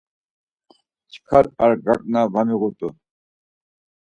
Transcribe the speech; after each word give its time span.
Çkar 1.11 1.45
ar 1.63 1.73
gagna 1.83 2.21
va 2.33 2.41
miğu 2.47 2.67
rt̆u. 2.71 2.89